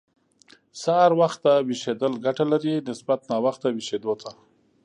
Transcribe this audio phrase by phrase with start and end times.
[0.81, 4.31] سهار وخته ويښېدل ګټه لري، نسبت ناوخته ويښېدو ته.